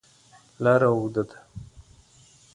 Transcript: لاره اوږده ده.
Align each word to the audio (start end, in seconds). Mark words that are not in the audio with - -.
لاره 0.63 0.87
اوږده 0.93 1.23
ده. 1.29 1.37